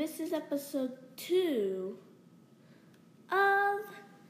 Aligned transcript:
this 0.00 0.18
is 0.18 0.32
episode 0.32 0.92
two 1.18 1.94
of 3.30 3.80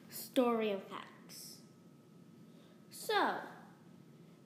Story 0.09 0.73
and 0.73 0.83
Facts. 0.83 1.59
So, 2.91 3.35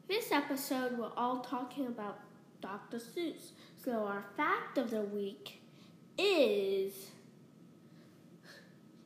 this 0.06 0.30
episode 0.30 0.98
we're 0.98 1.14
all 1.16 1.40
talking 1.40 1.86
about 1.86 2.18
Dr. 2.60 2.98
Seuss. 2.98 3.52
So, 3.82 4.04
our 4.04 4.26
fact 4.36 4.76
of 4.76 4.90
the 4.90 5.00
week 5.00 5.62
is 6.18 6.92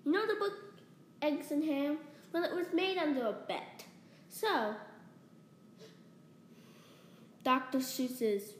you 0.04 0.10
know 0.10 0.26
the 0.26 0.40
book 0.40 0.54
Eggs 1.22 1.52
and 1.52 1.62
Ham? 1.62 1.98
Well, 2.32 2.42
it 2.42 2.52
was 2.52 2.66
made 2.74 2.98
under 2.98 3.26
a 3.26 3.36
bet. 3.46 3.84
So, 4.28 4.74
Dr. 7.44 7.78
Seuss's 7.78 8.54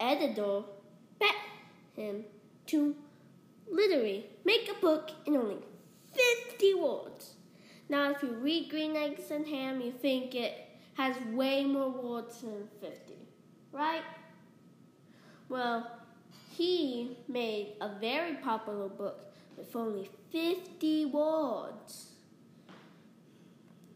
editor 0.00 0.62
bet 1.18 1.34
him 1.94 2.24
to 2.68 2.94
literally 3.70 4.26
make 4.44 4.70
a 4.70 4.80
book 4.80 5.10
in 5.26 5.36
only 5.36 5.58
50 6.48 6.74
words. 6.74 7.34
Now, 7.88 8.10
if 8.10 8.22
you 8.22 8.30
read 8.30 8.70
Green 8.70 8.96
Eggs 8.96 9.30
and 9.30 9.46
Ham, 9.46 9.80
you 9.80 9.92
think 9.92 10.34
it 10.34 10.54
has 10.94 11.16
way 11.32 11.64
more 11.64 11.90
words 11.90 12.40
than 12.42 12.68
50, 12.80 13.14
right? 13.72 14.02
Well, 15.48 15.90
he 16.56 17.16
made 17.28 17.74
a 17.80 17.88
very 17.98 18.34
popular 18.34 18.88
book 18.88 19.32
with 19.56 19.74
only 19.74 20.10
50 20.30 21.06
words. 21.06 22.12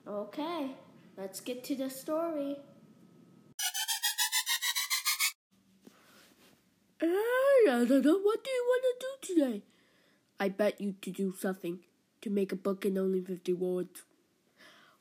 Okay, 0.06 0.70
let's 1.16 1.40
get 1.40 1.62
to 1.64 1.74
the 1.76 1.90
story. 1.90 2.56
I 7.02 7.84
don't 7.84 8.04
know. 8.04 8.18
What 8.18 8.44
do 8.44 8.50
you 8.50 8.64
want 8.68 8.82
to 8.82 8.94
do 9.00 9.11
today? 9.22 9.62
I 10.38 10.48
bet 10.48 10.80
you 10.80 10.96
to 11.00 11.10
do 11.10 11.34
something 11.38 11.78
to 12.20 12.30
make 12.30 12.52
a 12.52 12.56
book 12.56 12.84
in 12.84 12.98
only 12.98 13.20
50 13.20 13.52
words. 13.54 14.02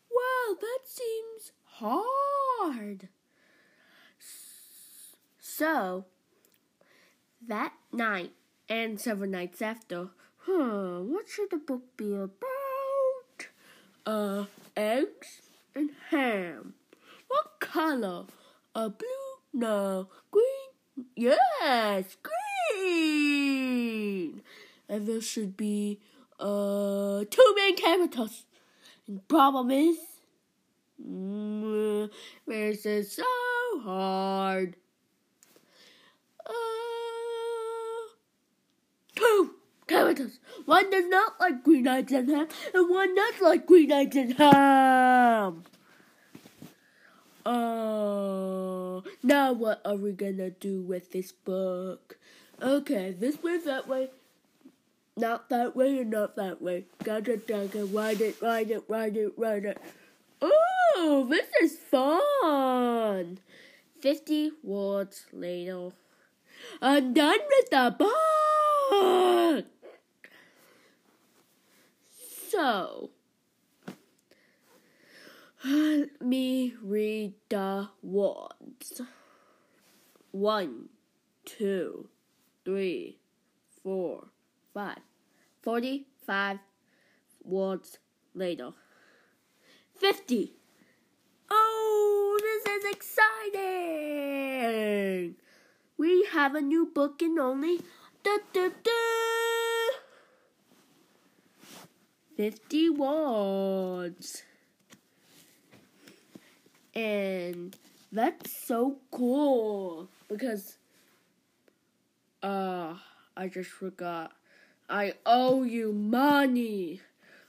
Well, 0.09 0.55
that 0.59 0.79
seems 0.85 1.51
hard. 1.65 3.09
So, 5.39 6.05
that 7.47 7.73
night 7.91 8.31
and 8.69 8.99
several 8.99 9.29
nights 9.29 9.61
after, 9.61 10.09
huh, 10.45 10.99
what 11.01 11.27
should 11.27 11.49
the 11.49 11.57
book 11.57 11.97
be 11.97 12.13
about? 12.13 13.47
Uh, 14.05 14.45
eggs 14.77 15.41
and 15.75 15.89
ham. 16.09 16.73
What 17.27 17.59
color? 17.59 18.25
A 18.75 18.89
blue? 18.89 19.07
No, 19.53 20.07
green? 20.31 21.05
Yes, 21.15 22.17
green. 22.23 23.20
And 24.91 25.07
there 25.07 25.21
should 25.21 25.55
be 25.55 26.01
uh 26.37 27.23
two 27.29 27.53
main 27.55 27.77
characters. 27.77 28.45
And 29.07 29.17
the 29.19 29.21
problem 29.21 29.71
is, 29.71 29.97
mm, 31.01 32.09
this 32.45 32.85
is 32.85 33.13
so 33.13 33.23
hard. 33.83 34.75
Uh, 36.45 36.51
two 39.15 39.55
characters. 39.87 40.39
One 40.65 40.89
does 40.89 41.05
not 41.07 41.39
like 41.39 41.63
green 41.63 41.87
eggs 41.87 42.11
and 42.11 42.29
ham, 42.29 42.47
and 42.73 42.89
one 42.89 43.15
does 43.15 43.39
like 43.39 43.65
green 43.65 43.93
eggs 43.93 44.17
and 44.17 44.33
ham. 44.33 45.63
Oh, 47.45 49.03
now 49.23 49.53
what 49.53 49.81
are 49.85 49.95
we 49.95 50.11
gonna 50.11 50.49
do 50.49 50.81
with 50.81 51.11
this 51.13 51.31
book? 51.31 52.17
Okay, 52.61 53.15
this 53.17 53.41
way, 53.41 53.57
that 53.59 53.87
way, 53.87 54.09
not 55.17 55.49
that 55.49 55.75
way, 55.75 56.03
not 56.03 56.35
that 56.37 56.61
way. 56.61 56.85
Gotta, 57.03 57.37
gotta, 57.37 57.85
write 57.85 58.21
it, 58.21 58.41
write 58.41 58.71
it, 58.71 58.83
write 58.87 59.17
it, 59.17 59.33
write 59.37 59.65
it. 59.65 59.77
Oh, 60.41 61.27
this 61.29 61.47
is 61.61 61.77
fun! 61.77 63.39
50 64.01 64.51
words 64.63 65.25
later. 65.31 65.89
I'm 66.81 67.13
done 67.13 67.39
with 67.49 67.69
the 67.69 67.95
book! 67.97 69.65
So, 72.49 73.11
let 75.63 76.21
me 76.21 76.73
read 76.81 77.33
the 77.49 77.89
words. 78.01 79.01
One, 80.31 80.89
two, 81.45 82.09
three, 82.65 83.19
four, 83.83 84.27
five. 84.73 84.97
Forty-five 85.61 86.59
words 87.43 87.99
later. 88.33 88.71
Fifty. 89.95 90.53
Oh, 91.49 92.39
this 92.41 92.65
is 92.75 92.85
exciting! 93.53 95.35
We 95.97 96.25
have 96.31 96.55
a 96.55 96.61
new 96.61 96.85
book 96.85 97.21
in 97.21 97.37
only 97.37 97.81
da, 98.23 98.37
da, 98.53 98.69
da, 98.83 98.91
50 102.37 102.89
words. 102.91 104.43
And 106.95 107.75
that's 108.11 108.51
so 108.51 108.97
cool 109.11 110.09
because 110.27 110.77
uh 112.43 112.95
I 113.37 113.47
just 113.47 113.69
forgot. 113.69 114.33
I 114.91 115.13
owe 115.25 115.63
you 115.63 115.93
money. 115.93 116.99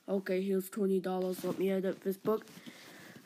Okay, 0.09 0.41
here's 0.41 0.71
twenty 0.71 1.01
dollars. 1.01 1.43
Let 1.43 1.59
me 1.59 1.73
edit 1.73 2.03
this 2.03 2.17
book. 2.17 2.47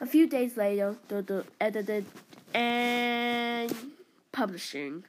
A 0.00 0.06
few 0.06 0.26
days 0.26 0.56
later, 0.56 0.96
the, 1.08 1.20
the 1.20 1.44
edited 1.60 2.06
and 2.54 3.74
publishing. 4.32 5.04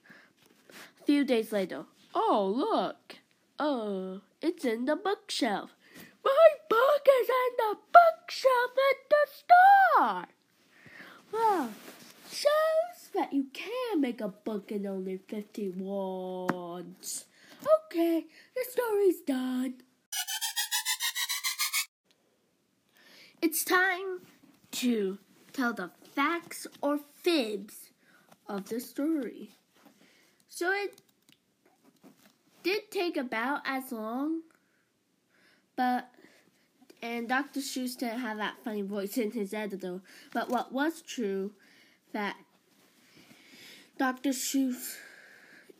A 1.01 1.06
few 1.06 1.23
days 1.23 1.53
later. 1.53 1.85
Oh 2.13 2.53
look. 2.53 3.19
Oh, 3.57 4.19
it's 4.41 4.66
in 4.66 4.84
the 4.84 4.97
bookshelf. 4.97 5.74
My 6.25 6.47
book 6.69 7.07
is 7.22 7.29
in 7.29 7.56
the 7.57 7.78
bookshelf 7.94 8.72
at 8.91 9.00
the 9.09 9.25
store. 9.39 10.25
Wow, 11.31 11.69
shows 12.29 13.09
that 13.16 13.31
you 13.31 13.45
can 13.53 14.01
make 14.01 14.19
a 14.19 14.28
book 14.28 14.69
in 14.69 14.85
only 14.85 15.16
50 15.29 15.69
words. 15.69 17.24
Okay, 17.66 18.25
the 18.56 18.66
story's 18.69 19.22
done. 19.22 19.75
It's 23.41 23.63
time 23.63 24.22
to 24.72 25.18
tell 25.53 25.73
the 25.73 25.91
facts 26.13 26.68
or 26.81 27.00
fibs 27.16 27.91
of 28.47 28.69
the 28.69 28.79
story. 28.79 29.51
So 30.50 30.72
it 30.72 31.01
did 32.63 32.91
take 32.91 33.18
about 33.18 33.62
as 33.66 33.91
long, 33.91 34.41
but 35.75 36.09
and 37.01 37.29
Dr. 37.29 37.62
Didn't 37.62 38.19
have 38.19 38.38
that 38.38 38.56
funny 38.63 38.81
voice 38.81 39.18
in 39.18 39.31
his 39.31 39.53
editor. 39.53 40.01
But 40.34 40.50
what 40.50 40.72
was 40.74 41.01
true 41.01 41.51
that 42.12 42.35
Dr. 43.97 44.31
Seuss, 44.31 44.95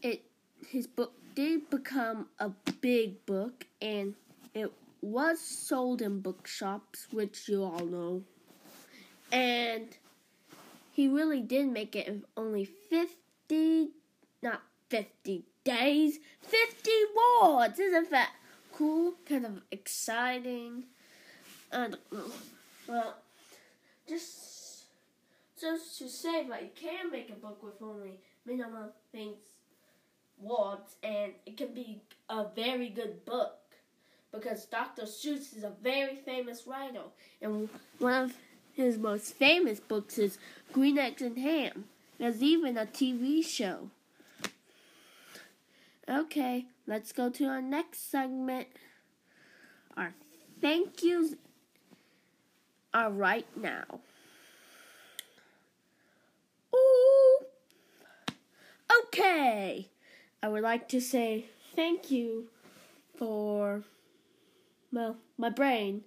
it 0.02 0.24
his 0.70 0.88
book 0.88 1.14
did 1.38 1.70
become 1.70 2.26
a 2.40 2.50
big 2.82 3.24
book, 3.28 3.68
and 3.80 4.16
it 4.56 4.72
was 5.04 5.40
sold 5.40 6.02
in 6.02 6.20
bookshops, 6.20 7.06
which 7.12 7.48
you 7.48 7.64
all 7.64 7.86
know. 7.86 8.24
And 9.32 9.96
he 10.92 11.08
really 11.08 11.42
did 11.42 11.68
make 11.68 11.96
it 11.96 12.08
in 12.08 12.26
only 12.36 12.66
fifty, 12.66 13.90
not 14.42 14.64
fifty 14.90 15.44
days, 15.64 16.18
fifty 16.42 17.00
words. 17.16 17.78
Isn't 17.78 18.10
that 18.10 18.32
cool? 18.74 19.14
Kind 19.30 19.46
of 19.46 19.62
exciting. 19.70 20.86
I 21.72 21.90
don't 21.90 22.12
know. 22.12 22.32
Well, 22.88 23.16
just 24.10 24.86
just 25.62 26.00
to 26.00 26.10
say 26.10 26.48
that 26.48 26.64
you 26.64 26.70
can 26.74 27.12
make 27.12 27.30
a 27.30 27.34
book 27.34 27.62
with 27.62 27.80
only 27.80 28.22
minimum 28.44 28.90
things 29.12 29.38
words 30.42 30.96
and 31.04 31.34
it 31.46 31.58
can 31.58 31.74
be 31.74 32.02
a 32.30 32.46
very 32.56 32.90
good 32.90 33.26
book 33.26 33.58
because 34.32 34.66
Dr. 34.66 35.04
Seuss 35.04 35.56
is 35.56 35.64
a 35.64 35.72
very 35.82 36.16
famous 36.16 36.68
writer 36.68 37.04
and 37.42 37.70
one 38.00 38.24
of 38.24 38.34
his 38.74 38.98
most 38.98 39.34
famous 39.34 39.80
books 39.80 40.18
is 40.18 40.38
Green 40.72 40.98
Eggs 40.98 41.22
and 41.22 41.38
Ham. 41.40 41.86
There's 42.20 42.44
even 42.44 42.78
a 42.78 42.86
TV 42.86 43.44
show. 43.44 43.90
Okay, 46.10 46.66
let's 46.86 47.12
go 47.12 47.30
to 47.30 47.46
our 47.46 47.62
next 47.62 48.10
segment. 48.12 48.68
Our 49.98 50.14
thank 50.62 51.04
yous 51.04 51.34
are 52.94 53.12
right 53.12 53.48
now. 53.56 54.00
Ooh. 56.74 57.40
Okay. 59.06 59.88
I 60.42 60.50
would 60.50 60.64
like 60.64 60.88
to 60.90 61.02
say 61.02 61.46
thank 61.76 62.12
you 62.12 62.50
for, 63.18 63.84
well, 64.92 65.18
my 65.38 65.50
brain 65.50 66.04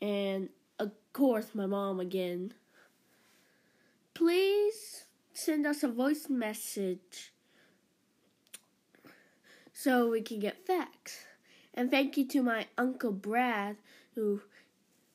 and, 0.00 0.50
of 0.78 0.92
course, 1.12 1.54
my 1.54 1.66
mom 1.66 1.98
again. 1.98 2.52
Please 4.14 5.04
send 5.32 5.66
us 5.66 5.82
a 5.82 5.88
voice 5.88 6.28
message 6.30 7.32
so 9.72 10.10
we 10.10 10.22
can 10.22 10.38
get 10.38 10.66
facts. 10.66 11.24
And 11.74 11.90
thank 11.90 12.16
you 12.16 12.26
to 12.28 12.42
my 12.42 12.66
Uncle 12.78 13.12
Brad 13.12 13.76
who 14.14 14.42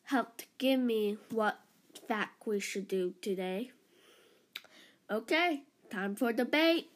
helped 0.04 0.46
give 0.58 0.80
me 0.80 1.18
what 1.32 1.60
fact 2.08 2.46
we 2.46 2.60
should 2.60 2.88
do 2.88 3.14
today. 3.22 3.72
Okay, 5.10 5.64
time 5.90 6.16
for 6.16 6.32
debate. 6.34 6.90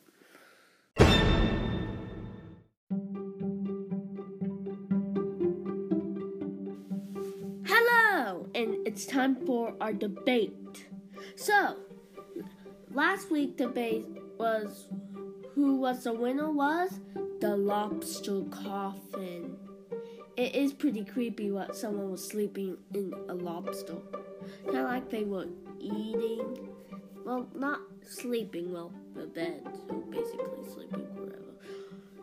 It's 8.85 9.05
time 9.05 9.35
for 9.45 9.73
our 9.81 9.91
debate. 9.91 10.85
So, 11.35 11.77
last 12.91 13.31
week 13.31 13.57
debate 13.57 14.05
was 14.37 14.87
who 15.55 15.75
was 15.77 16.03
the 16.03 16.13
winner 16.13 16.51
was 16.51 16.99
the 17.41 17.57
lobster 17.57 18.41
coffin. 18.51 19.57
It 20.37 20.53
is 20.53 20.73
pretty 20.73 21.03
creepy 21.03 21.49
what 21.49 21.75
someone 21.75 22.11
was 22.11 22.25
sleeping 22.25 22.77
in 22.93 23.13
a 23.27 23.33
lobster. 23.33 23.95
Kind 24.65 24.77
of 24.77 24.85
like 24.85 25.09
they 25.09 25.23
were 25.23 25.47
eating. 25.79 26.69
Well, 27.25 27.47
not 27.55 27.79
sleeping, 28.07 28.71
well, 28.71 28.93
the 29.15 29.25
bed. 29.25 29.63
So 29.87 29.95
basically 30.11 30.63
sleeping 30.71 31.07
forever. 31.15 31.55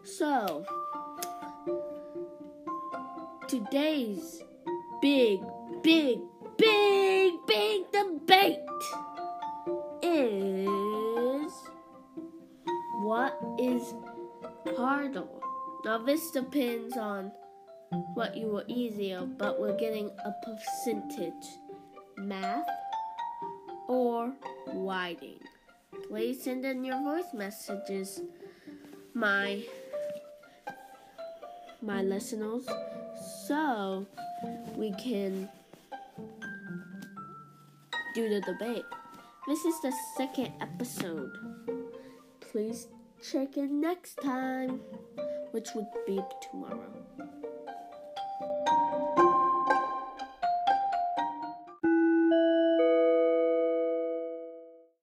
So, 0.05 0.65
today's 3.49 4.43
big, 5.01 5.41
big, 5.83 6.21
big, 6.57 7.35
big 7.47 7.83
debate 7.93 8.59
is 10.03 11.53
what 13.03 13.39
is 13.59 13.95
harder? 14.77 15.25
Now, 15.85 15.99
this 15.99 16.31
depends 16.31 16.97
on 16.97 17.33
what 18.15 18.37
you 18.37 18.47
were 18.47 18.65
easier, 18.69 19.23
but 19.23 19.61
we're 19.61 19.77
getting 19.77 20.11
a 20.25 20.33
percentage. 20.45 21.59
Math 22.17 22.69
or 23.89 24.33
writing. 24.75 25.41
Please 26.09 26.43
send 26.43 26.65
in 26.65 26.85
your 26.85 27.03
voice 27.03 27.33
messages, 27.35 28.21
my 29.15 29.63
my 31.81 32.03
listeners, 32.03 32.67
so 33.47 34.07
we 34.77 34.93
can 34.93 35.49
do 38.15 38.29
the 38.29 38.41
debate. 38.41 38.85
This 39.47 39.65
is 39.65 39.81
the 39.81 39.93
second 40.17 40.53
episode. 40.61 41.33
Please 42.41 42.89
check 43.23 43.57
in 43.57 43.81
next 43.81 44.21
time, 44.23 44.81
which 45.53 45.69
would 45.75 45.87
be 46.07 46.21
tomorrow. 46.51 46.93